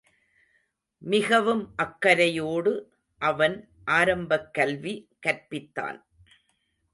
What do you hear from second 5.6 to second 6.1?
தான்.